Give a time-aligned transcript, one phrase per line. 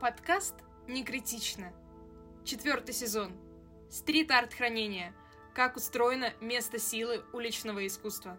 [0.00, 0.54] Подкаст
[0.88, 1.72] «Не критично».
[2.44, 3.32] Четвертый сезон.
[3.90, 5.14] Стрит-арт хранения.
[5.54, 8.38] Как устроено место силы уличного искусства.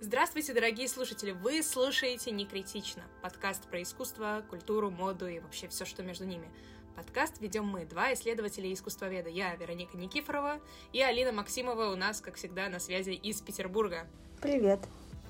[0.00, 1.30] Здравствуйте, дорогие слушатели!
[1.30, 6.50] Вы слушаете «Не критично»— подкаст про искусство, культуру, моду и вообще все, что между ними.
[6.96, 9.28] Подкаст ведем мы, два исследователя и искусствоведа.
[9.28, 10.60] Я, Вероника Никифорова,
[10.92, 14.06] и Алина Максимова у нас, как всегда, на связи из Петербурга.
[14.40, 14.80] Привет!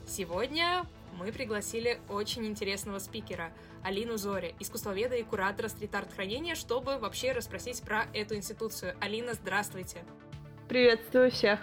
[0.07, 0.85] Сегодня
[1.19, 3.51] мы пригласили очень интересного спикера,
[3.83, 8.95] Алину Зори, искусствоведа и куратора стрит-арт хранения, чтобы вообще расспросить про эту институцию.
[9.01, 10.05] Алина, здравствуйте!
[10.69, 11.60] Приветствую всех!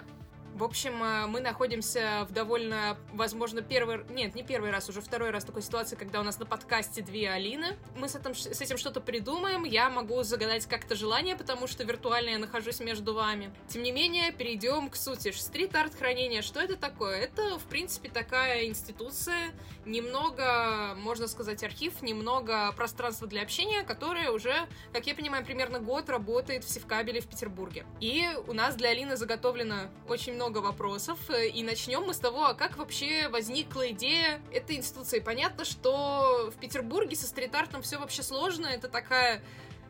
[0.54, 4.04] В общем, э, мы находимся в довольно, возможно, первый...
[4.10, 7.30] Нет, не первый раз, уже второй раз такой ситуации, когда у нас на подкасте две
[7.30, 7.78] Алины.
[7.96, 9.64] Мы с этим, с этим что-то придумаем.
[9.64, 13.50] Я могу загадать как-то желание, потому что виртуально я нахожусь между вами.
[13.68, 15.32] Тем не менее, перейдем к сути.
[15.32, 17.16] Стрит-арт хранения, что это такое?
[17.16, 19.52] Это, в принципе, такая институция,
[19.86, 24.54] немного, можно сказать, архив, немного пространства для общения, которое уже,
[24.92, 27.86] как я понимаю, примерно год работает в Севкабеле в Петербурге.
[28.00, 32.18] И у нас для Алины заготовлено очень много много вопросов, э, и начнем мы с
[32.18, 35.20] того, а как вообще возникла идея этой институции.
[35.20, 39.40] Понятно, что в Петербурге со стрит-артом все вообще сложно, это такая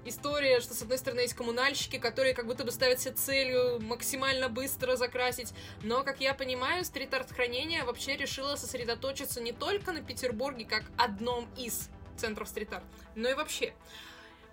[0.04, 4.50] история, что, с одной стороны, есть коммунальщики, которые как будто бы ставят себе целью максимально
[4.50, 10.66] быстро закрасить, но, как я понимаю, стрит-арт хранения вообще решила сосредоточиться не только на Петербурге,
[10.66, 13.72] как одном из центров стрит-арт, но и вообще.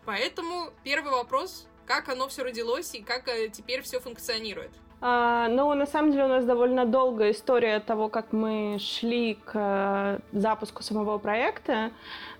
[0.05, 4.71] Поэтому первый вопрос, как оно все родилось и как э, теперь все функционирует?
[5.01, 9.51] А, ну, на самом деле у нас довольно долгая история того, как мы шли к
[9.53, 11.91] э, запуску самого проекта.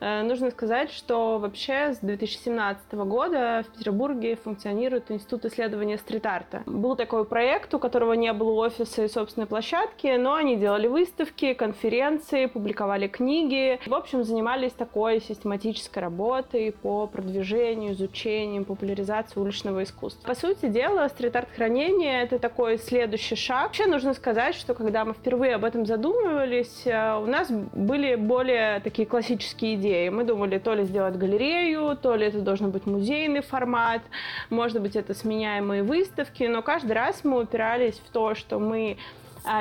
[0.02, 6.64] Э, нужно сказать, что вообще с 2017 года в Петербурге функционирует Институт исследования стрит-арта.
[6.66, 11.54] Был такой проект, у которого не было офиса и собственной площадки, но они делали выставки,
[11.54, 13.80] конференции, публиковали книги.
[13.86, 20.28] В общем, занимались такой систематической работой по продвижению, изучению, популяризации уличного искусства.
[20.28, 23.68] По сути дела, стрит-арт хранение— это такой следующий шаг.
[23.68, 28.80] Вообще нужно сказать, что когда мы впервые об этом задумывались, э, у нас были более
[28.80, 30.10] такие классические идеи.
[30.10, 34.02] Мы думали то ли сделать галерею, то ли это должен быть музейный формат,
[34.50, 38.98] может быть это сменяемые выставки, но каждый раз мы упирались в то, что мы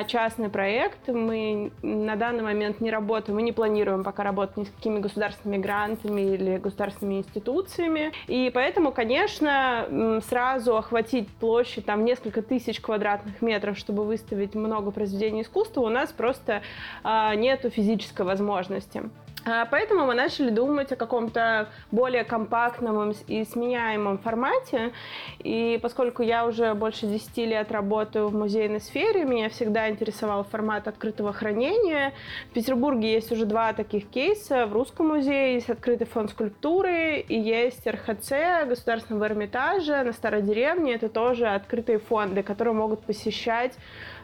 [0.07, 1.07] частный проект.
[1.07, 5.61] Мы на данный момент не работаем, мы не планируем пока работать ни с какими государственными
[5.61, 8.11] грантами или государственными институциями.
[8.27, 15.41] И поэтому, конечно, сразу охватить площадь там несколько тысяч квадратных метров, чтобы выставить много произведений
[15.41, 16.61] искусства, у нас просто
[17.03, 19.03] а, нету физической возможности.
[19.45, 24.91] А, поэтому мы начали думать о каком-то более компактном и сменяемом формате.
[25.39, 30.87] И поскольку я уже больше 10 лет работаю в музейной сфере, меня всегда интересовал формат
[30.87, 32.13] открытого хранения.
[32.49, 34.67] В Петербурге есть уже два таких кейса.
[34.67, 40.95] В Русском музее есть открытый фонд скульптуры и есть РХЦ Государственного Эрмитажа на Старой деревне.
[40.95, 43.77] Это тоже открытые фонды, которые могут посещать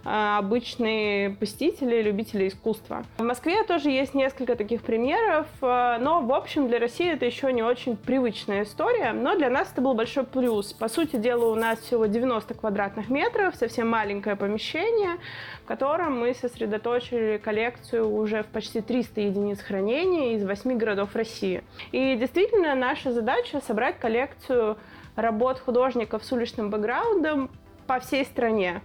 [0.05, 3.03] обычные посетители, любители искусства.
[3.17, 7.51] В Москве тоже есть несколько таких примеров, а, но, в общем, для России это еще
[7.51, 10.73] не очень привычная история, но для нас это был большой плюс.
[10.73, 15.17] По сути дела, у нас всего 90 квадратных метров, совсем маленькое помещение,
[15.63, 21.63] в котором мы сосредоточили коллекцию уже в почти 300 единиц хранения из 8 городов России.
[21.91, 24.77] И действительно, наша задача собрать коллекцию
[25.15, 27.49] работ художников с уличным бэкграундом
[27.87, 28.81] по всей стране.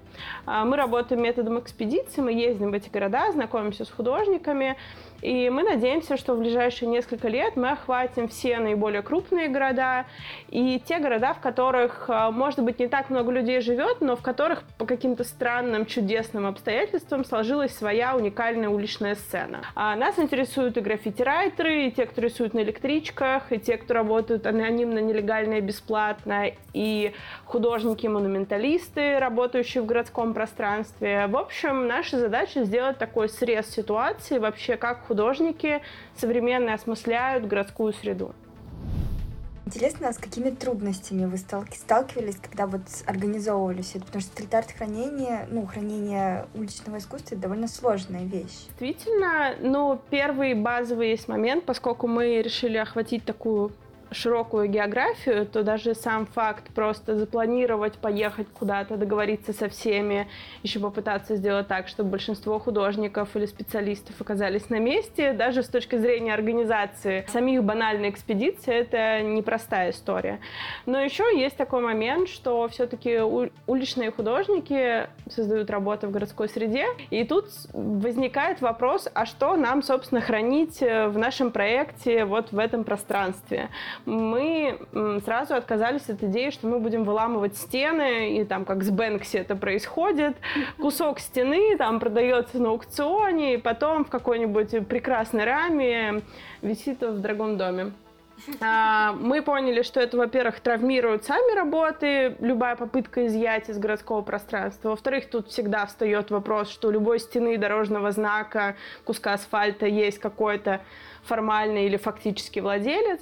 [0.46, 4.76] А, мы работаем методом экспедиции, мы ездим в эти города, знакомимся с художниками,
[5.22, 10.06] и мы надеемся, что в ближайшие несколько лет мы охватим все наиболее крупные города
[10.48, 14.22] и те города, в которых, а, может быть, не так много людей живет, но в
[14.22, 19.60] которых по каким-то странным, чудесным обстоятельствам сложилась своя уникальная уличная сцена.
[19.74, 24.46] А нас интересуют и граффити-райтеры, и те, кто рисует на электричках, и те, кто работают
[24.46, 27.12] анонимно, нелегально и бесплатно, и
[27.44, 31.26] художники-монументалисты, работающие в городском пространстве.
[31.28, 35.82] В общем, наша задача сделать такой срез ситуации, вообще как художники
[36.16, 38.34] современно осмысляют городскую среду.
[39.66, 44.06] Интересно, с какими трудностями вы сталкивались, когда вот организовывали все это?
[44.06, 48.66] Потому что стрит-арт хранение, ну, хранение уличного искусства— это довольно сложная вещь.
[48.66, 53.70] Действительно, ну, первый базовый есть момент, поскольку мы решили охватить такую
[54.12, 60.28] широкую географию, то даже сам факт просто запланировать, поехать куда-то, договориться со всеми,
[60.62, 65.96] еще попытаться сделать так, чтобы большинство художников или специалистов оказались на месте, даже с точки
[65.96, 70.40] зрения организации самих банальной экспедиции, это непростая история.
[70.86, 73.20] Но еще есть такой момент, что все-таки
[73.66, 80.20] уличные художники создают работы в городской среде, и тут возникает вопрос, а что нам, собственно,
[80.20, 83.68] хранить в нашем проекте вот в этом пространстве?
[84.06, 84.78] Мы
[85.24, 89.56] сразу отказались от идеи, что мы будем выламывать стены, и там, как с Бэнкси это
[89.56, 90.36] происходит,
[90.78, 96.22] кусок стены там продается на аукционе, и потом в какой-нибудь прекрасной раме
[96.62, 97.92] висит в дорогом доме.
[98.60, 104.90] А, мы поняли, что это, во-первых, травмирует сами работы, любая попытка изъять из городского пространства.
[104.90, 110.80] Во-вторых, тут всегда встает вопрос, что у любой стены дорожного знака, куска асфальта есть какой-то
[111.24, 113.20] формальный или фактический владелец.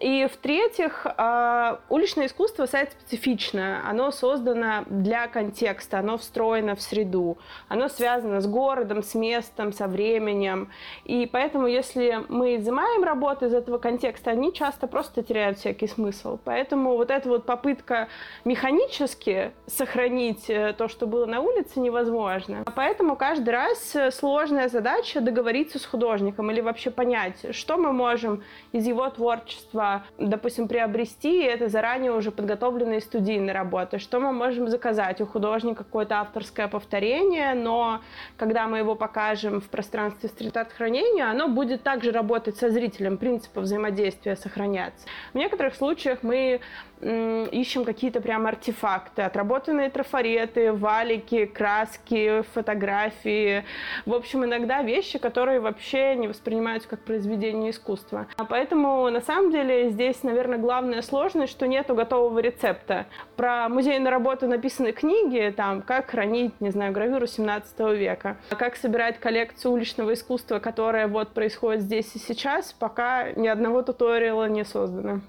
[0.00, 3.82] И в-третьих, а, уличное искусство сайт специфичное.
[3.86, 7.36] Оно создано для контекста, оно встроено в среду,
[7.68, 10.70] оно связано с городом, с местом, со временем.
[11.04, 16.38] И поэтому, если мы изымаем работы из этого контекста, они часто просто теряют всякий смысл.
[16.44, 18.08] Поэтому вот эта вот попытка
[18.46, 22.64] механически сохранить э, то, что было на улице, невозможно.
[22.74, 28.42] Поэтому каждый раз сложная задача договориться с художником или вообще понять, что мы можем
[28.72, 33.98] из его творчества допустим, приобрести, это заранее уже подготовленные студийные работы.
[33.98, 35.20] Что мы можем заказать?
[35.20, 38.00] У художника какое-то авторское повторение, но
[38.36, 43.60] когда мы его покажем в пространстве стрит-арт хранения, оно будет также работать со зрителем, принципы
[43.60, 45.06] взаимодействия сохраняться.
[45.32, 46.60] В некоторых случаях мы
[47.00, 53.64] ищем какие-то прям артефакты, отработанные трафареты, валики, краски, фотографии.
[54.04, 58.26] В общем, иногда вещи, которые вообще не воспринимаются как произведение искусства.
[58.36, 63.06] А поэтому, на самом деле, здесь, наверное, главная сложность, что нету готового рецепта.
[63.36, 69.18] Про музейные работы написаны книги, там, как хранить, не знаю, гравюру 17 века, как собирать
[69.18, 75.20] коллекцию уличного искусства, которая вот происходит здесь и сейчас, пока ни одного туториала не создано.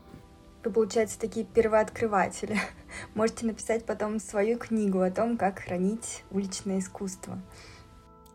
[0.63, 2.57] Вы, получается, такие первооткрыватели.
[3.15, 7.39] Можете написать потом свою книгу о том, как хранить уличное искусство.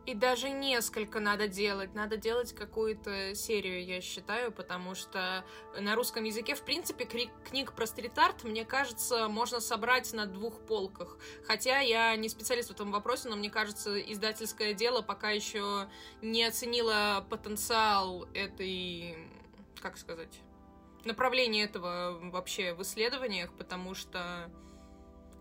[0.06, 1.94] И даже несколько надо делать.
[1.94, 5.44] Надо делать какую-то серию, я считаю, потому что
[5.76, 11.19] на русском языке, в принципе, книг про стрит-арт, мне кажется, можно собрать на двух полках.
[11.44, 15.88] Хотя я не специалист в этом вопросе, но мне кажется, издательское дело пока еще
[16.23, 19.19] не оценило потенциал этой,
[19.82, 20.41] как сказать,
[21.05, 24.50] направление этого вообще в исследованиях, потому что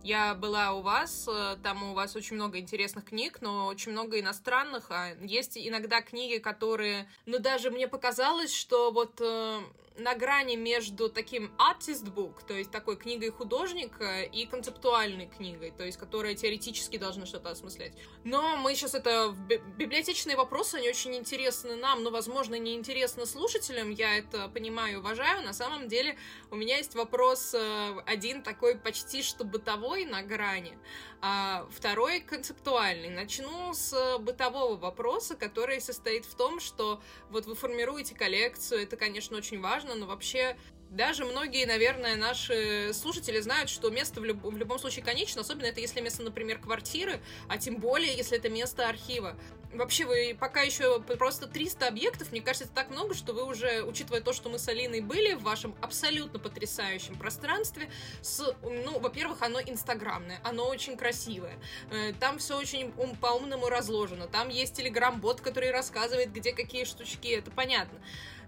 [0.05, 4.19] я была у вас, э, там у вас очень много интересных книг, но очень много
[4.19, 9.61] иностранных, а есть иногда книги, которые, ну даже мне показалось, что вот э,
[9.97, 15.83] на грани между таким artist book, то есть такой книгой художника, и концептуальной книгой, то
[15.83, 17.93] есть которая теоретически должна что-то осмыслять.
[18.23, 19.35] Но мы сейчас это...
[19.77, 24.97] Библиотечные вопросы, они очень интересны нам, но, возможно, не интересны слушателям, я это понимаю и
[24.97, 25.43] уважаю.
[25.43, 26.17] На самом деле
[26.51, 30.77] у меня есть вопрос э, один такой почти что бытовой на грани,
[31.21, 33.09] а второй концептуальный.
[33.09, 39.37] Начну с бытового вопроса, который состоит в том, что вот вы формируете коллекцию, это, конечно,
[39.37, 40.55] очень важно, важно, но вообще
[40.89, 45.65] даже многие, наверное, наши слушатели знают, что место в, люб- в любом случае конечно, особенно
[45.65, 49.35] это если место, например, квартиры, а тем более, если это место архива.
[49.73, 53.83] Вообще, вы пока еще просто 300 объектов, мне кажется, это так много, что вы уже,
[53.83, 57.91] учитывая то, что мы с Алиной были в вашем абсолютно потрясающем пространстве,
[58.21, 61.59] с, ну, во-первых, оно инстаграмное, оно очень красивое,
[61.91, 67.27] э, там все очень ум, по-умному разложено, там есть телеграм-бот, который рассказывает, где какие штучки,
[67.27, 67.99] это понятно.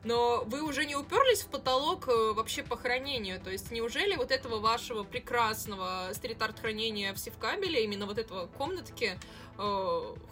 [0.04, 4.32] Но вы уже не уперлись в потолок э, вообще по хранению, то есть неужели вот
[4.32, 9.18] этого вашего прекрасного стрит-арт хранения в Севкабеле, именно вот этого комнатки,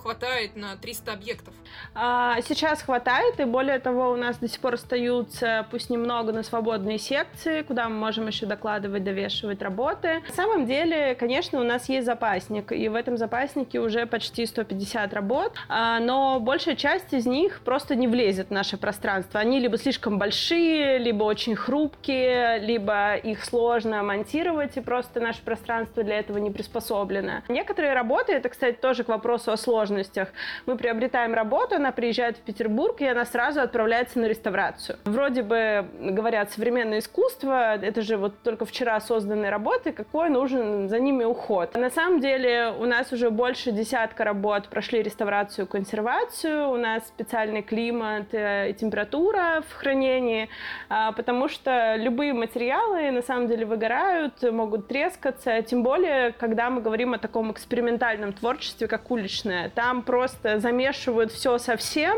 [0.05, 1.53] хватает на 300 объектов?
[1.95, 6.43] А, сейчас хватает, и более того, у нас до сих пор остаются, пусть немного, но
[6.43, 10.21] свободные секции, куда мы можем еще докладывать, довешивать работы.
[10.27, 15.13] На самом деле, конечно, у нас есть запасник, и в этом запаснике уже почти 150
[15.13, 19.39] работ, а, но большая часть из них просто не влезет в наше пространство.
[19.39, 26.03] Они либо слишком большие, либо очень хрупкие, либо их сложно монтировать, и просто наше пространство
[26.03, 27.41] для этого не приспособлено.
[27.47, 30.29] Некоторые работы, это, кстати, тоже к вопросу о сложностях.
[30.65, 34.97] Мы приобретаем работу, она приезжает в Петербург, и она сразу отправляется на реставрацию.
[35.05, 40.99] Вроде бы, говорят, современное искусство, это же вот только вчера созданные работы, какой нужен за
[40.99, 41.75] ними уход.
[41.75, 47.61] На самом деле у нас уже больше десятка работ прошли реставрацию, консервацию, у нас специальный
[47.61, 50.49] климат э, и температура в хранении,
[50.89, 56.81] а, потому что любые материалы на самом деле выгорают, могут трескаться, тем более, когда мы
[56.81, 59.69] говорим о таком экспериментальном творчестве, как уличное.
[59.69, 62.17] Там просто замешивают все совсем,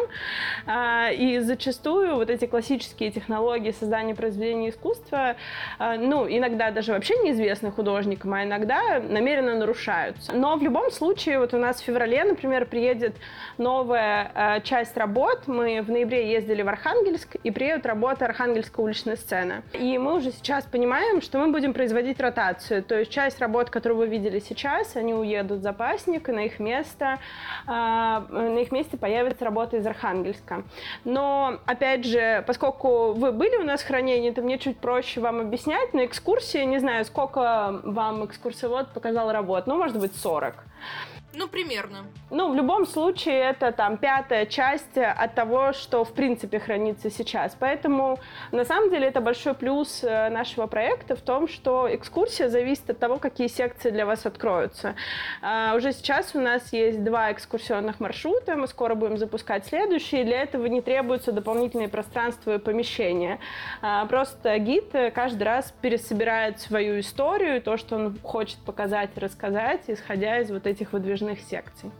[0.66, 5.36] а, и зачастую вот эти классические технологии создания произведений искусства,
[5.80, 10.34] а, ну, иногда даже вообще неизвестны художникам, а иногда намеренно нарушаются.
[10.34, 13.16] Но в любом случае, вот у нас в феврале, например, приедет
[13.58, 15.44] новая а, часть работ.
[15.48, 19.64] Мы в ноябре ездили в Архангельск, и приедет работа Архангельская уличная сцена.
[19.74, 22.84] И мы уже сейчас понимаем, что мы будем производить ротацию.
[22.84, 26.60] То есть часть работ, которую вы видели сейчас, они уедут в запасник, и на их
[26.60, 26.77] место,
[27.66, 30.64] на их месте появится работа из Архангельска.
[31.04, 35.40] Но, опять же, поскольку вы были у нас в хранении, то мне чуть проще вам
[35.40, 35.94] объяснять.
[35.94, 40.56] На экскурсии, не знаю, сколько вам экскурсовод показал работ, ну, может быть, 40.
[41.34, 42.06] Ну, примерно.
[42.32, 47.56] Ну, в любом случае, это там пятая часть от того, что в принципе хранится сейчас.
[47.60, 48.20] Поэтому,
[48.52, 53.00] на самом деле, это большой плюс э, нашего проекта в том, что экскурсия зависит от
[53.00, 54.96] того, какие секции для вас откроются.
[55.42, 60.24] А, уже сейчас у нас есть два экскурсионных маршрута, мы скоро будем запускать следующие.
[60.24, 63.40] Для этого не требуются дополнительные пространства и помещения.
[63.82, 69.82] А, просто гид каждый раз пересобирает свою историю, то, что он хочет показать и рассказать,
[69.88, 71.92] исходя из вот этих выдвижных выдвижных секций.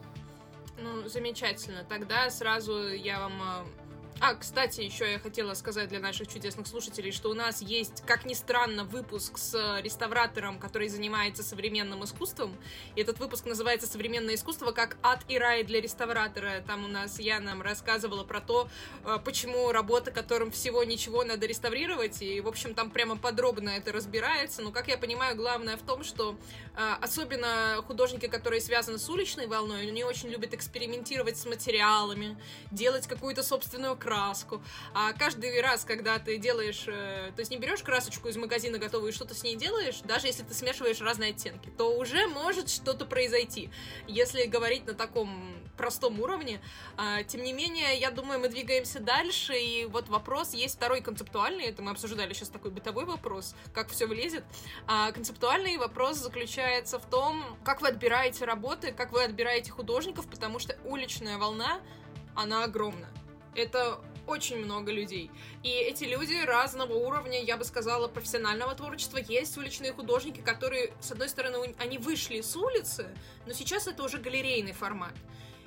[0.80, 1.84] Ну, замечательно.
[1.84, 3.87] Тогда сразу я вам э,
[4.20, 8.26] а, кстати, еще я хотела сказать для наших чудесных слушателей, что у нас есть, как
[8.26, 12.56] ни странно, выпуск с реставратором, который занимается современным искусством.
[12.96, 16.64] И этот выпуск называется «Современное искусство как ад и рай для реставратора».
[16.66, 18.68] Там у нас я нам рассказывала про то,
[19.06, 22.22] э, почему работа, которым всего ничего надо реставрировать.
[22.22, 24.64] И, в общем, там прямо подробно это разбирается.
[24.64, 26.36] Но, как я понимаю, главное в том, что
[26.76, 32.36] э, особенно художники, которые связаны с уличной волной, они очень любят экспериментировать с материалами,
[32.72, 34.62] делать какую-то собственную краску.
[34.94, 39.12] А каждый раз, когда ты делаешь, э, то есть не берешь красочку из магазина готовую
[39.12, 43.06] и что-то с ней делаешь, даже если ты смешиваешь разные оттенки, то уже может что-то
[43.06, 43.70] произойти.
[44.08, 46.60] Если говорить на таком простом уровне.
[46.98, 51.66] А, тем не менее, я думаю, мы двигаемся дальше, и вот вопрос есть второй концептуальный,
[51.66, 54.44] это мы обсуждали сейчас такой бытовой вопрос, как все влезет.
[54.88, 60.60] А концептуальный вопрос заключается в том, как вы отбираете работы, как вы отбираете художников, потому
[60.60, 61.80] что уличная волна,
[62.36, 63.08] она огромна
[63.58, 65.32] это очень много людей.
[65.64, 69.18] И эти люди разного уровня, я бы сказала, профессионального творчества.
[69.18, 73.08] Есть уличные художники, которые, с одной стороны, они вышли с улицы,
[73.46, 75.14] но сейчас это уже галерейный формат.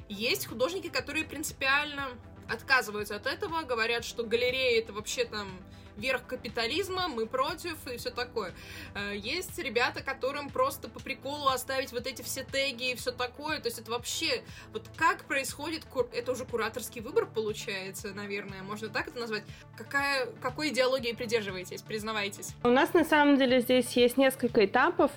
[0.08, 2.08] Есть художники, которые принципиально
[2.48, 5.48] отказываются от этого, говорят, что галерея это вообще там
[6.00, 8.52] верх капитализма, мы против и все такое.
[8.94, 13.60] Э, есть ребята, которым просто по приколу оставить вот эти все теги и все такое.
[13.60, 14.42] То есть это вообще,
[14.72, 19.42] вот как происходит, это уже кураторский выбор получается, наверное, можно так это назвать.
[19.76, 22.54] Какая, какой идеологии придерживаетесь, признавайтесь?
[22.64, 25.10] У нас на самом деле здесь есть несколько этапов.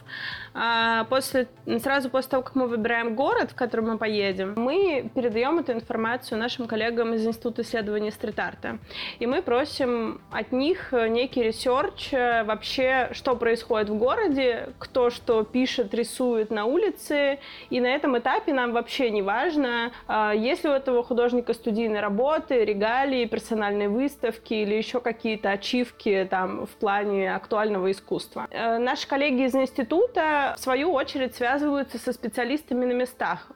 [0.54, 1.48] А, после,
[1.82, 6.38] сразу после того, как мы выбираем город, в который мы поедем, мы передаем эту информацию
[6.38, 8.80] нашим коллегам из Института исследования стрит-арта.
[9.20, 14.70] И мы просим от них них э, некий research э, вообще, что происходит в городе,
[14.80, 17.40] кто что пишет, рисует на улице,
[17.70, 22.02] и на этом этапе нам вообще не важно, а, есть ли у этого художника студийные
[22.02, 28.48] работы, регалии, персональные выставки или еще какие-то ачивки там в плане актуального искусства.
[28.50, 33.52] Э, наши коллеги из института, в свою очередь, связываются со специалистами на местах,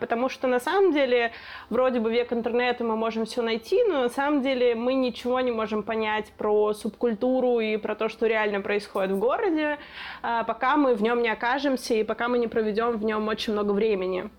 [0.00, 1.32] потому что на самом деле
[1.68, 5.52] вроде бы век интернета мы можем все найти, но на самом деле мы ничего не
[5.52, 9.78] можем понять про субкультуру и про то, что реально происходит в городе,
[10.22, 13.52] а, пока мы в нем не окажемся и пока мы не проведем в нем очень
[13.52, 14.30] много времени.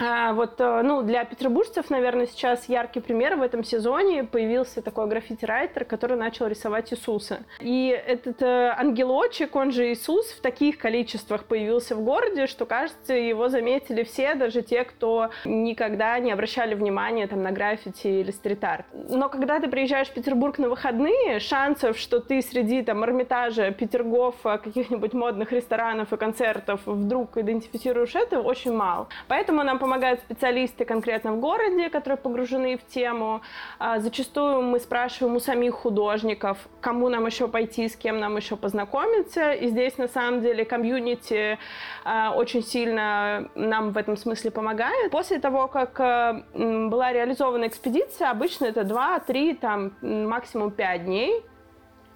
[0.00, 5.06] А, вот, э, ну, для петербуржцев, наверное, сейчас яркий пример в этом сезоне появился такой
[5.06, 7.44] граффити-райтер, который начал рисовать Иисуса.
[7.60, 13.14] И этот э, ангелочек, он же Иисус, в таких количествах появился в городе, что, кажется,
[13.14, 18.86] его заметили все, даже те, кто никогда не обращали внимания там, на граффити или стрит-арт.
[18.92, 24.34] Но когда ты приезжаешь в Петербург на выходные, шансов, что ты среди там Эрмитажа, Петергоф,
[24.42, 29.06] каких-нибудь модных ресторанов и концертов вдруг идентифицируешь это, очень мало.
[29.28, 33.42] Поэтому нам помогают специалисты конкретно в городе, которые погружены в тему.
[33.78, 38.56] А, зачастую мы спрашиваем у самих художников, кому нам еще пойти, с кем нам еще
[38.56, 39.52] познакомиться.
[39.52, 41.58] И здесь на самом деле комьюнити
[42.02, 45.10] а, очень сильно нам в этом смысле помогает.
[45.10, 51.44] После того, как а, была реализована экспедиция, обычно это 2-3, там максимум 5 дней,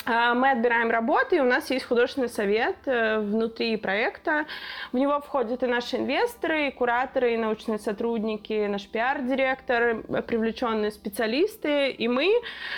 [0.08, 4.46] мы отбираем работы, и у нас есть художественный совет э, внутри проекта.
[4.92, 11.90] В него входят и наши инвесторы, и кураторы, и научные сотрудники, наш пиар-директор, привлеченные специалисты.
[11.90, 12.32] И мы,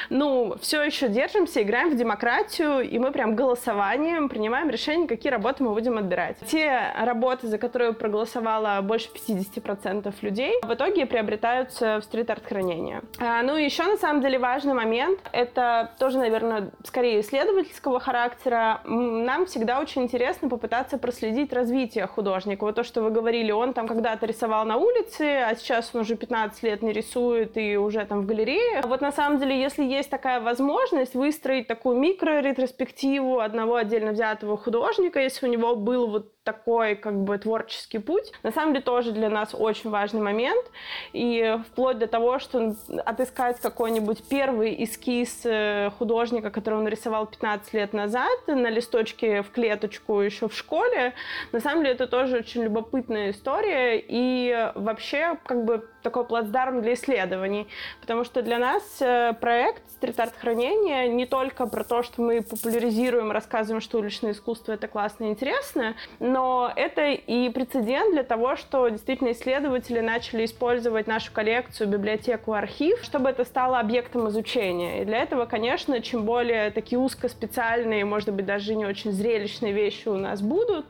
[0.08, 5.62] ну, все еще держимся, играем в демократию, и мы прям голосованием принимаем решение, какие работы
[5.62, 6.38] мы будем отбирать.
[6.46, 13.02] Те работы, за которые проголосовало больше 50% людей, в итоге приобретаются в стрит-арт хранение.
[13.20, 18.80] А, ну и еще, на самом деле, важный момент, это тоже, наверное, скорее исследовательского характера,
[18.84, 22.64] нам всегда очень интересно попытаться проследить развитие художника.
[22.64, 26.16] Вот то, что вы говорили, он там когда-то рисовал на улице, а сейчас он уже
[26.16, 28.82] 15 лет не рисует и уже там в галерее.
[28.82, 35.20] Вот на самом деле, если есть такая возможность выстроить такую микро-ретроспективу одного отдельно взятого художника,
[35.20, 39.28] если у него был вот такой как бы творческий путь, на самом деле тоже для
[39.28, 40.64] нас очень важный момент.
[41.12, 47.72] И вплоть до того, что отыскать какой-нибудь первый эскиз э, художника, который он рисовал 15
[47.74, 51.14] лет назад на листочке в клеточку еще в школе,
[51.52, 54.02] на самом деле это тоже очень любопытная история.
[54.06, 57.68] И вообще как бы такой плацдарм для исследований,
[58.00, 63.30] потому что для нас э, проект стрит-арт хранения не только про то, что мы популяризируем,
[63.30, 68.88] рассказываем, что уличное искусство это классно и интересно, но это и прецедент для того, что
[68.88, 75.02] действительно исследователи начали использовать нашу коллекцию, библиотеку, архив, чтобы это стало объектом изучения.
[75.02, 80.08] И для этого, конечно, чем более такие узкоспециальные, может быть, даже не очень зрелищные вещи
[80.08, 80.86] у нас будут,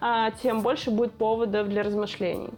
[0.00, 2.50] а, тем больше будет поводов для размышлений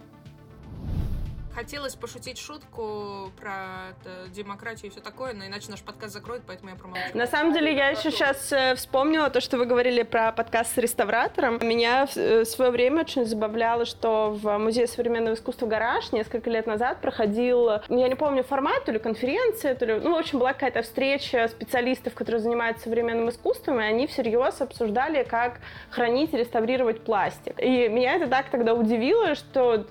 [1.57, 6.69] хотелось пошутить шутку про это, демократию и все такое, но иначе наш подкаст закроет, поэтому
[6.69, 7.17] я промолчу.
[7.17, 10.77] На самом деле, я еще сейчас э, вспомнила то, что вы говорили про подкаст с
[10.77, 11.57] реставратором.
[11.67, 16.67] Меня в э, свое время очень забавляло, что в Музее современного искусства «Гараж» несколько лет
[16.67, 19.95] назад проходил, я не помню формат, то ли конференция, то ли...
[19.95, 25.23] Ну, в общем, была какая-то встреча специалистов, которые занимаются современным искусством, и они всерьез обсуждали,
[25.23, 25.59] как
[25.89, 27.59] хранить и реставрировать пластик.
[27.59, 29.87] И меня это так тогда удивило, что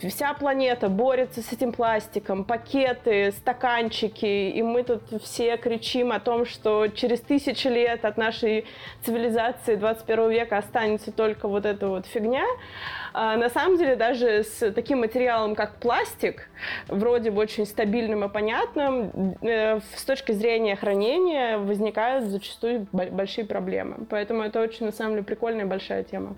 [0.00, 6.44] вся планета борется с этим пластиком, пакеты, стаканчики, и мы тут все кричим о том,
[6.44, 8.66] что через тысячи лет от нашей
[9.02, 12.44] цивилизации 21 века останется только вот эта вот фигня.
[13.14, 16.50] А на самом деле даже с таким материалом, как пластик,
[16.88, 24.04] вроде бы очень стабильным и понятным, э, с точки зрения хранения возникают зачастую большие проблемы.
[24.10, 26.36] Поэтому это очень, на самом деле, прикольная и большая тема.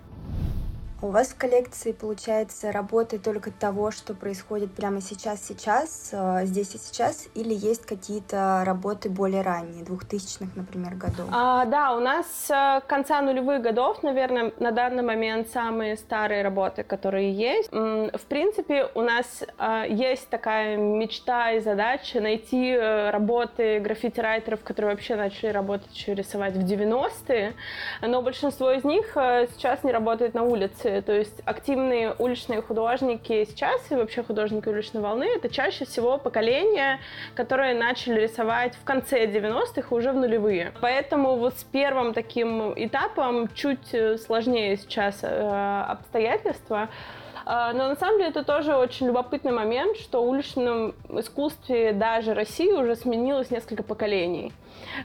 [1.03, 6.75] У вас в коллекции, получается, работы только того, что происходит прямо сейчас, сейчас, э, здесь
[6.75, 11.27] и сейчас, или есть какие-то работы более ранние, двухтысячных, например, годов?
[11.31, 16.83] А, да, у нас с конца нулевых годов, наверное, на данный момент самые старые работы,
[16.83, 17.71] которые есть.
[17.71, 24.91] В принципе, у нас а, есть такая мечта и задача найти э, работы граффити-райтеров, которые
[24.91, 27.55] вообще начали работать еще рисовать в 90-е,
[28.01, 33.45] но большинство из них э, сейчас не работают на улице то есть активные уличные художники
[33.45, 36.99] сейчас и вообще художники уличной волны это чаще всего поколение,
[37.35, 40.73] которые начали рисовать в конце 90-х уже в нулевые.
[40.81, 46.89] Поэтому вот с первым таким этапом чуть э, сложнее сейчас э, обстоятельства.
[47.45, 52.33] А, но на самом деле это тоже очень любопытный момент, что в уличном искусстве даже
[52.33, 54.53] России уже сменилось несколько поколений.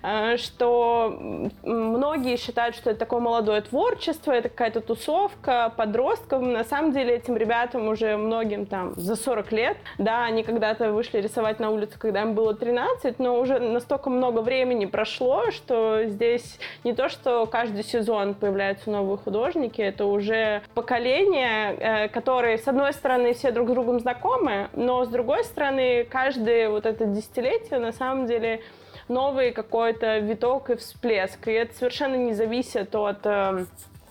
[0.02, 1.18] Э, что
[1.62, 6.42] многие считают, что это такое молодое творчество, это какая-то тусовка подростков.
[6.42, 11.18] На самом деле этим ребятам уже многим там за 40 лет, да, они когда-то вышли
[11.18, 16.58] рисовать на улицу, когда им было 13, но уже настолько много времени прошло, что здесь
[16.84, 22.92] не то, что каждый сезон появляются новые художники, это уже поколение, э, которые, с одной
[22.92, 27.92] стороны, все друг с другом знакомы, но с другой стороны, каждое вот это десятилетие на
[27.92, 28.60] самом деле
[29.08, 31.46] новый какой-то виток и всплеск.
[31.48, 33.64] И это совершенно не зависит от э,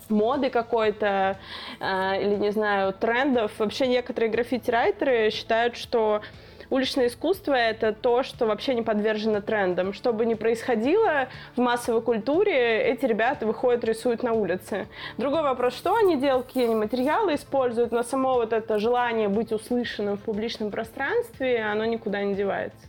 [0.09, 1.37] моды какой-то
[1.79, 3.51] э, или, не знаю, трендов.
[3.59, 6.21] Вообще некоторые граффити-райтеры считают, что
[6.69, 9.93] уличное искусство— это то, что вообще не подвержено трендам.
[9.93, 14.87] Что бы ни происходило в массовой культуре, эти ребята выходят, рисуют на улице.
[15.17, 19.51] Другой вопрос, что они делают, какие они материалы используют, но само вот это желание быть
[19.51, 22.87] услышанным в публичном пространстве, оно никуда не девается.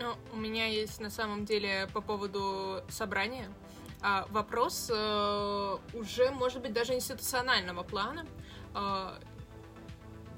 [0.00, 3.52] Ну, у меня есть на самом деле по поводу собрания
[4.00, 8.26] а, вопрос а, уже, может быть, даже институционального плана.
[8.72, 9.20] А,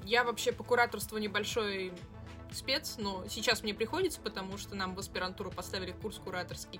[0.03, 1.93] я вообще по кураторству небольшой
[2.55, 6.79] спец, но сейчас мне приходится, потому что нам в аспирантуру поставили курс кураторский.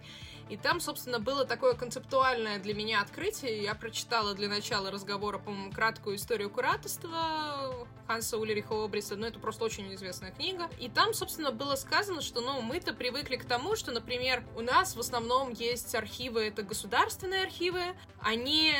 [0.49, 3.63] И там, собственно, было такое концептуальное для меня открытие.
[3.63, 9.63] Я прочитала для начала разговора, по-моему, краткую историю кураторства Ханса Ульриха Обриса, но это просто
[9.65, 10.69] очень известная книга.
[10.79, 14.95] И там, собственно, было сказано, что, ну, мы-то привыкли к тому, что, например, у нас
[14.95, 17.81] в основном есть архивы, это государственные архивы,
[18.19, 18.73] они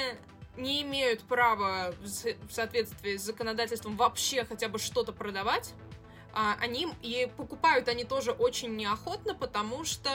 [0.58, 5.74] не имеют права в соответствии с законодательством вообще хотя бы что-то продавать,
[6.34, 10.10] они и покупают они тоже очень неохотно, потому что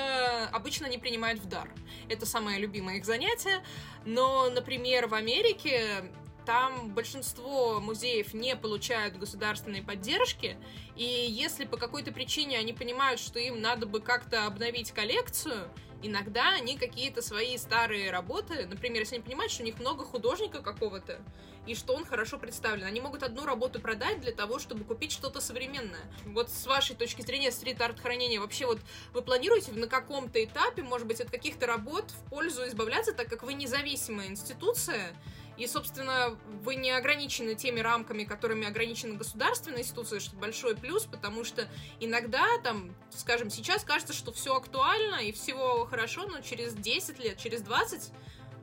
[0.52, 1.70] обычно не принимают в дар.
[2.08, 3.62] Это самое любимое их занятие.
[4.04, 6.10] Но, например, в Америке
[6.48, 10.56] там большинство музеев не получают государственной поддержки,
[10.96, 15.68] и если по какой-то причине они понимают, что им надо бы как-то обновить коллекцию,
[16.02, 20.62] иногда они какие-то свои старые работы, например, если они понимают, что у них много художника
[20.62, 21.20] какого-то,
[21.66, 22.84] и что он хорошо представлен.
[22.86, 26.00] Они могут одну работу продать для того, чтобы купить что-то современное.
[26.24, 28.80] Вот с вашей точки зрения стрит-арт хранения, вообще вот
[29.12, 33.42] вы планируете на каком-то этапе, может быть, от каких-то работ в пользу избавляться, так как
[33.42, 35.14] вы независимая институция,
[35.58, 41.44] и, собственно, вы не ограничены теми рамками, которыми ограничены государственные институции, что большой плюс, потому
[41.44, 41.68] что
[42.00, 47.38] иногда, там, скажем, сейчас кажется, что все актуально и всего хорошо, но через 10 лет,
[47.38, 48.12] через 20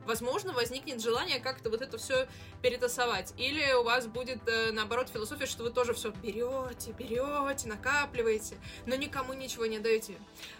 [0.06, 2.26] возможно, возникнет желание как-то вот это все
[2.62, 3.34] перетасовать.
[3.36, 8.94] Или у вас будет, э, наоборот, философия, что вы тоже все берете, берете, накапливаете, но
[8.94, 10.14] никому ничего не даете.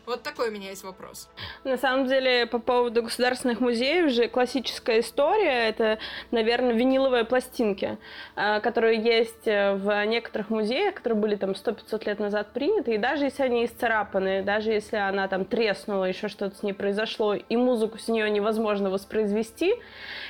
[0.05, 1.29] Вот такой у меня есть вопрос.
[1.65, 5.99] На самом деле, по поводу государственных музеев же классическая история— это,
[6.31, 7.99] наверное, виниловые пластинки,
[8.37, 12.99] э, которые есть э, в некоторых музеях, которые были там 100-500 лет назад приняты, и
[12.99, 17.57] даже если они исцарапаны, даже если она там треснула, еще что-то с ней произошло, и
[17.57, 19.75] музыку с нее невозможно воспроизвести, произвести,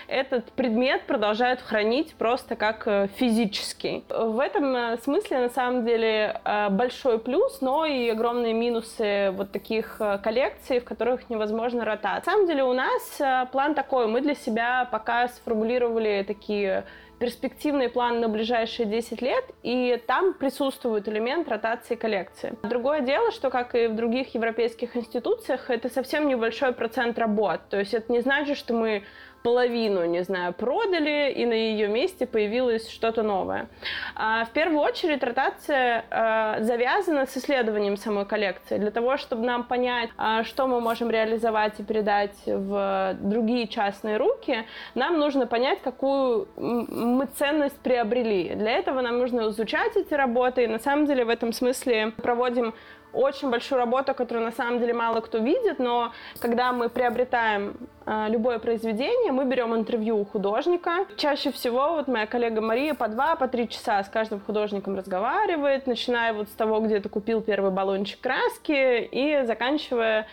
[0.09, 4.05] этот предмет продолжают хранить просто как э, физический.
[4.09, 9.51] В этом э, смысле, на самом деле, э, большой плюс, но и огромные минусы вот
[9.53, 12.17] таких коллекций, в которых невозможно ротация.
[12.17, 13.21] На самом деле у нас
[13.53, 16.85] план такой, мы для себя пока сформулировали такие
[17.19, 22.55] перспективный план на ближайшие 10 лет, и там присутствует элемент ротации коллекции.
[22.63, 27.61] Другое дело, что, как и в других европейских институциях, это совсем небольшой процент работ.
[27.71, 29.03] То есть это не значит, что мы
[29.47, 33.69] половину, не знаю, продали, и на ее месте появилось что-то новое.
[34.17, 39.63] А в первую очередь ротация а, завязана с исследованием самой коллекции, для того, чтобы нам
[39.63, 44.65] понять, а, что мы можем реализовать и передать в другие частные руки,
[44.97, 48.57] нам нужно понять, какую мы ценность приобрели.
[48.57, 52.75] Для этого нам нужно изучать эти работы, и на самом деле в этом смысле проводим
[53.17, 58.27] очень большую работу, которую на самом деле мало кто видит, но когда мы приобретаем э,
[58.29, 61.07] любое произведение, мы берем интервью у художника.
[61.17, 65.87] Чаще всего вот моя коллега Мария по два, по три часа с каждым художником разговаривает,
[65.87, 70.27] начиная вот с того, где ты купил первый баллончик краски и заканчивая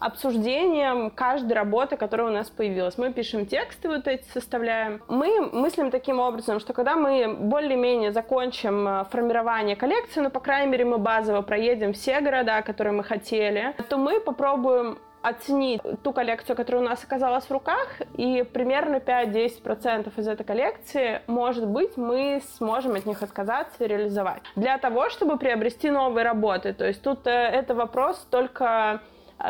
[0.00, 2.98] обсуждением каждой работы, которая у нас появилась.
[2.98, 5.02] Мы пишем тексты вот эти, составляем.
[5.08, 10.72] Мы мыслим таким образом, что когда мы более-менее закончим э, формирование коллекции, ну, по крайней
[10.72, 16.56] мере, мы базово проедем все города, которые мы хотели, то мы попробуем оценить ту коллекцию,
[16.56, 22.40] которая у нас оказалась в руках, и примерно 5-10% из этой коллекции, может быть, мы
[22.56, 24.42] сможем от них отказаться и реализовать.
[24.56, 26.72] Для того, чтобы приобрести новые работы.
[26.72, 29.02] То есть тут э, это вопрос только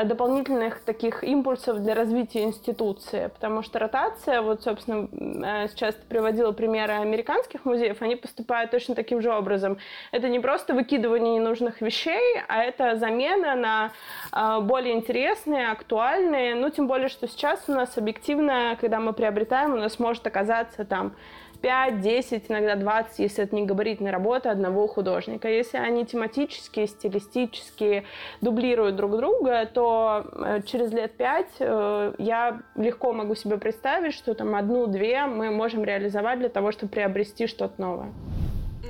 [0.05, 6.95] дополнительных таких импульсов для развития институции, потому что ротация, вот, собственно, э, сейчас приводила примеры
[6.95, 9.79] американских музеев, они поступают точно таким же образом.
[10.13, 13.93] Это не просто выкидывание ненужных вещей, а это замена на
[14.33, 19.73] э, более интересные, актуальные, ну, тем более, что сейчас у нас объективно, когда мы приобретаем,
[19.75, 21.13] у нас может оказаться там
[21.61, 25.49] 5, 10, иногда 20, если это не габаритная работа одного художника.
[25.49, 28.05] Если они тематические, стилистические,
[28.41, 34.35] дублируют друг друга, то э, через лет 5 э, я легко могу себе представить, что
[34.35, 38.13] там одну-две мы можем реализовать для того, чтобы приобрести что-то новое.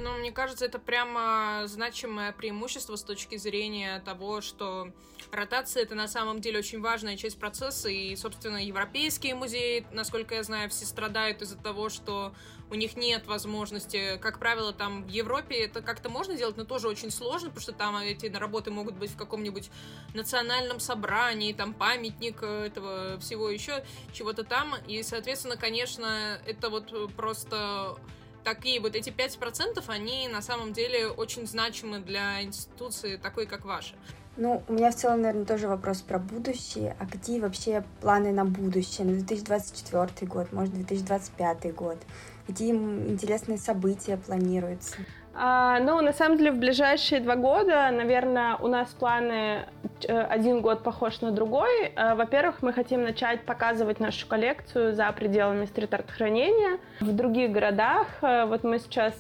[0.03, 4.89] Ну, мне кажется, это прямо значимое преимущество с точки зрения того, что
[5.31, 10.43] ротация— это на самом деле очень важная часть процесса, и, собственно, европейские музеи, насколько я
[10.43, 12.33] знаю, все страдают из-за того, что
[12.71, 16.89] у них нет возможности, как правило, там в Европе это как-то можно делать, но тоже
[16.89, 19.71] очень сложно, потому что там эти работы могут быть в каком-нибудь
[20.15, 27.97] национальном собрании, там памятник этого всего еще, чего-то там, и, соответственно, конечно, это вот просто
[28.45, 33.95] такие вот эти 5%, они на самом деле очень значимы для институции такой, как ваша.
[34.37, 36.97] Ну, у меня в целом, наверное, тоже вопрос про будущее.
[36.99, 41.99] А какие вообще планы на будущее, на 2024 год, может, 2025 год?
[42.47, 44.97] Какие интересные события планируются?
[45.35, 49.67] А, ну, на самом деле, в ближайшие два года, наверное, у нас планы
[50.05, 51.93] один год похож на другой.
[51.97, 58.07] Э, во-первых, мы хотим начать показывать нашу коллекцию за пределами стрит-арт хранения в других городах.
[58.23, 59.15] Э, вот мы сейчас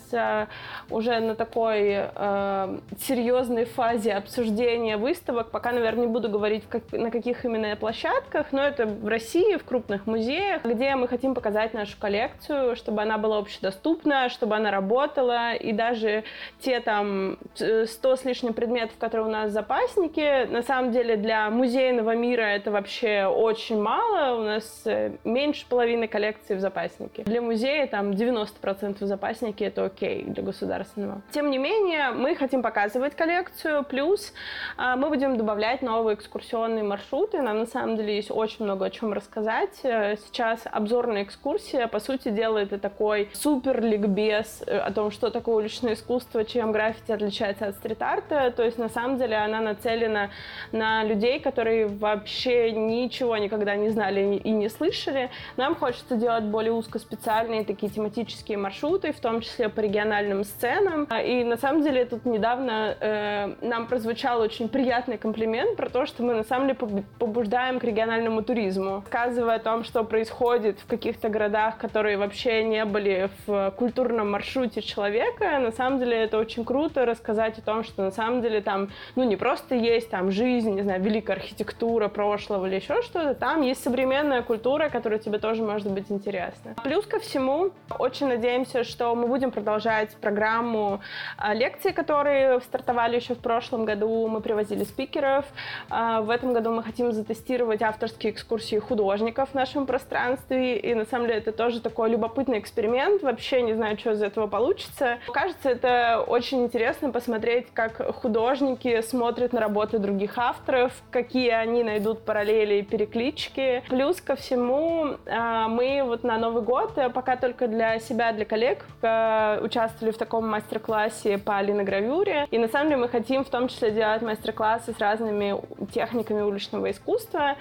[0.90, 5.50] уже на такой э, серьезной фазе обсуждения выставок.
[5.50, 10.06] Пока, наверное, не буду говорить, на каких именно площадках, но это в России, в крупных
[10.06, 15.72] музеях, где мы хотим показать нашу коллекцию, чтобы она была общедоступна, чтобы она работала, и
[15.72, 16.24] даже
[16.60, 21.50] те там 100 с лишним предметов, которые у нас в запаснике, на самом деле для
[21.50, 24.38] музейного мира это вообще очень мало.
[24.38, 27.24] У нас э, меньше половины коллекции в запаснике.
[27.24, 31.22] Для музея там 90% в запаснике это окей для государственного.
[31.32, 34.32] Тем не менее, мы хотим показывать коллекцию, плюс
[34.76, 37.42] а, мы будем добавлять новые экскурсионные маршруты.
[37.42, 39.80] Нам на самом деле есть очень много о чем рассказать.
[39.82, 45.30] Э, сейчас обзорная экскурсия, по сути дела, это такой супер ликбез э, о том, что
[45.30, 48.52] такое уличное искусство, чем граффити отличается от стрит-арта.
[48.52, 50.30] То есть, на самом деле, она нацелена
[50.72, 55.30] на людей, которые вообще ничего никогда не знали и не слышали.
[55.56, 61.04] Нам хочется делать более узкоспециальные такие тематические маршруты, в том числе по региональным сценам.
[61.04, 66.22] И, на самом деле, тут недавно э, нам прозвучал очень приятный комплимент про то, что
[66.22, 71.28] мы, на самом деле, побуждаем к региональному туризму, рассказывая о том, что происходит в каких-то
[71.28, 75.58] городах, которые вообще не были в культурном маршруте человека.
[75.58, 79.24] На самом деле это очень круто рассказать о том, что на самом деле там, ну,
[79.24, 83.82] не просто есть там жизнь, не знаю, великая архитектура прошлого или еще что-то, там есть
[83.82, 86.74] современная культура, которая тебе тоже может быть интересна.
[86.82, 91.00] Плюс ко всему, очень надеемся, что мы будем продолжать программу
[91.36, 94.26] а, лекций, которые стартовали еще в прошлом году.
[94.28, 95.44] Мы привозили спикеров.
[95.88, 100.78] А, в этом году мы хотим затестировать авторские экскурсии художников в нашем пространстве.
[100.78, 103.22] И на самом деле это тоже такой любопытный эксперимент.
[103.22, 105.18] Вообще не знаю, что из этого получится.
[105.32, 112.24] Кажется, это очень интересно посмотреть, как художники смотрят на работы других авторов, какие они найдут
[112.24, 113.82] параллели и переклички.
[113.88, 118.44] Плюс ко всему, а, мы вот на Новый год, э, пока только для себя, для
[118.44, 122.46] коллег, э, участвовали в таком мастер-классе по линогравюре.
[122.50, 125.54] И на самом деле мы хотим в том числе делать мастер-классы с разными
[125.92, 127.56] техниками уличного искусства.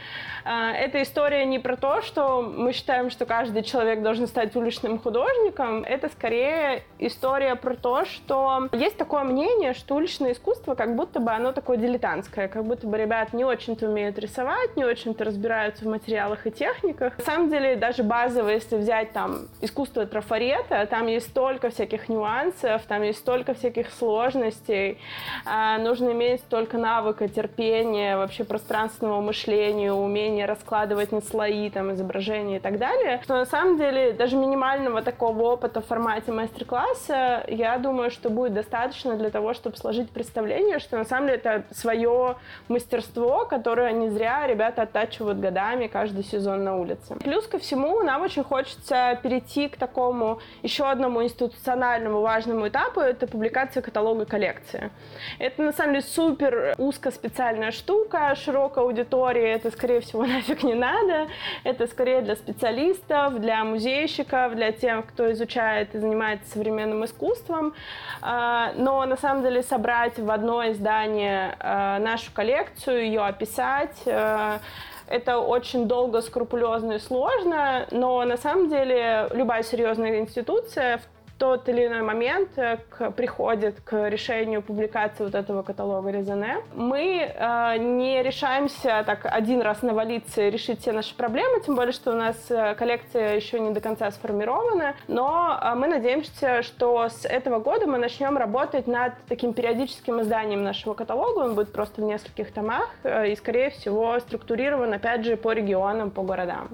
[0.45, 4.99] А, эта история не про то, что мы считаем, что каждый человек должен стать уличным
[4.99, 5.83] художником.
[5.83, 11.31] Это скорее история про то, что есть такое мнение, что уличное искусство как будто бы
[11.31, 15.87] оно такое дилетантское, как будто бы ребят не очень-то умеют рисовать, не очень-то разбираются в
[15.87, 17.17] материалах и техниках.
[17.17, 22.83] На самом деле, даже базово, если взять там искусство трафарета, там есть столько всяких нюансов,
[22.87, 24.99] там есть столько всяких сложностей.
[25.45, 32.57] А, нужно иметь столько навыка, терпения, вообще пространственного мышления, умения раскладывать на слои там изображения
[32.57, 37.77] и так далее, что на самом деле даже минимального такого опыта в формате мастер-класса я
[37.79, 42.35] думаю, что будет достаточно для того, чтобы сложить представление, что на самом деле это свое
[42.67, 47.15] мастерство, которое не зря ребята оттачивают годами каждый сезон на улице.
[47.15, 53.27] Плюс ко всему, нам очень хочется перейти к такому еще одному институциональному важному этапу, это
[53.27, 54.91] публикация каталога коллекции.
[55.39, 61.27] Это на самом деле супер узкоспециальная штука, широкая аудитория, это скорее всего нафиг не надо,
[61.63, 67.73] это скорее для специалистов, для музейщиков, для тех, кто изучает и занимается современным искусством.
[68.21, 74.59] А, но на самом деле собрать в одно издание а, нашу коллекцию, ее описать, а,
[75.07, 81.01] это очень долго, скрупулезно и сложно, но на самом деле любая серьезная институция,
[81.39, 86.57] тот или иной момент э, к, приходит к решению публикации вот этого каталога Резоне.
[86.75, 91.93] Мы э, не решаемся так один раз навалиться и решить все наши проблемы, тем более,
[91.93, 97.07] что у нас э, коллекция еще не до конца сформирована, но э, мы надеемся, что
[97.07, 102.01] с этого года мы начнем работать над таким периодическим изданием нашего каталога, он будет просто
[102.01, 106.69] в нескольких томах и, скорее всего, структурирован, опять же, по регионам, по городам.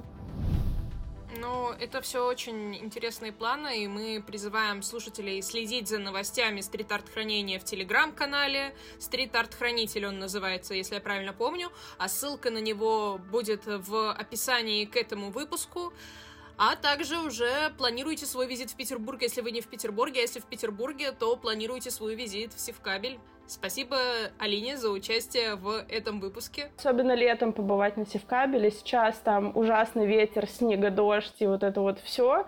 [1.37, 7.59] Ну, это все очень интересные планы, и мы призываем слушателей следить за новостями стрит-арт хранения
[7.59, 8.73] в телеграм-канале.
[8.99, 14.85] Стрит-арт хранитель он называется, если я правильно помню, а ссылка на него будет в описании
[14.85, 15.93] к этому выпуску.
[16.57, 20.39] А также уже планируйте свой визит в Петербург, если вы не в Петербурге, а если
[20.39, 23.19] в Петербурге, то планируйте свой визит в Севкабель.
[23.47, 23.97] Спасибо
[24.39, 26.71] Алине за участие в этом выпуске.
[26.77, 28.71] Особенно летом побывать на Севкабеле.
[28.71, 32.45] Сейчас там ужасный ветер, снега, дождь и вот это вот все.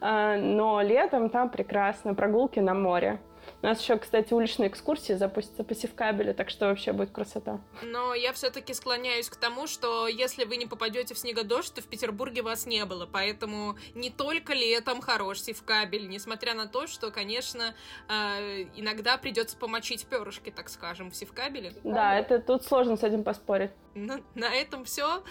[0.00, 2.14] А, но летом там прекрасно.
[2.14, 3.20] Прогулки на море.
[3.60, 7.60] У нас еще, кстати, уличные экскурсии запустятся по севкабелю, так что вообще будет красота.
[7.82, 11.86] Но я все-таки склоняюсь к тому, что если вы не попадете в снегодождь, то в
[11.86, 13.06] Петербурге вас не было.
[13.06, 17.74] Поэтому не только летом хорош севкабель, несмотря на то, что, конечно,
[18.08, 21.72] э, иногда придется помочить перышки, так скажем, в севкабеле.
[21.82, 23.72] Да, это тут сложно с этим поспорить.
[23.94, 25.24] На, на этом все.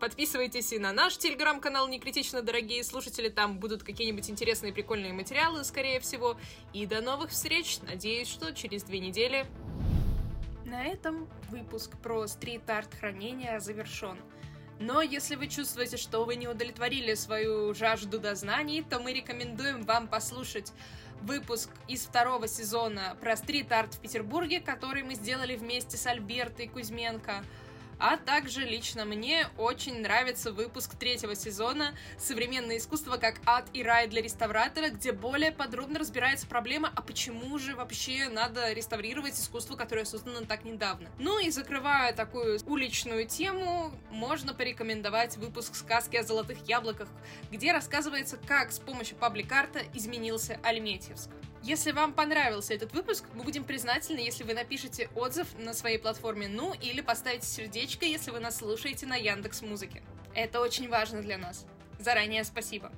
[0.00, 3.30] Подписывайтесь и на наш телеграм-канал «Некритично, дорогие слушатели».
[3.30, 6.36] Там будут какие-нибудь интересные прикольные материалы, скорее всего.
[6.74, 7.78] И до новых встреч.
[7.80, 9.46] Надеюсь, что через две недели.
[10.66, 14.18] На этом выпуск про стрит-арт хранения завершен.
[14.78, 19.82] Но если вы чувствуете, что вы не удовлетворили свою жажду до знаний, то мы рекомендуем
[19.82, 20.72] вам послушать
[21.22, 27.42] выпуск из второго сезона про стрит-арт в Петербурге, который мы сделали вместе с Альбертой Кузьменко.
[27.98, 34.06] А также лично мне очень нравится выпуск третьего сезона «Современное искусство как ад и рай
[34.06, 40.04] для реставратора», где более подробно разбирается проблема, а почему же вообще надо реставрировать искусство, которое
[40.04, 41.08] создано так недавно.
[41.18, 47.08] Ну и закрывая такую уличную тему, можно порекомендовать выпуск сказки о золотых яблоках,
[47.50, 51.30] где рассказывается, как с помощью паблик-арта изменился Альметьевск.
[51.66, 56.46] Если вам понравился этот выпуск, мы будем признательны, если вы напишите отзыв на своей платформе
[56.46, 60.00] «Ну» или поставите сердечко, если вы нас слушаете на Яндекс Музыке.
[60.32, 61.66] Это очень важно для нас.
[61.98, 62.92] Заранее спасибо.